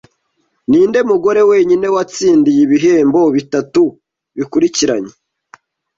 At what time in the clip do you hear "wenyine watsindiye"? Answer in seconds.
1.49-2.59